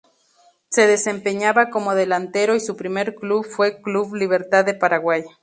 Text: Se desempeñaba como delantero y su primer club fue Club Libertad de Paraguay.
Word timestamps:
Se 0.71 0.87
desempeñaba 0.87 1.69
como 1.69 1.93
delantero 1.93 2.55
y 2.55 2.59
su 2.59 2.75
primer 2.75 3.13
club 3.13 3.45
fue 3.45 3.83
Club 3.83 4.15
Libertad 4.15 4.65
de 4.65 4.73
Paraguay. 4.73 5.23